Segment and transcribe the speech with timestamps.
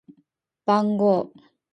[0.65, 1.31] 番号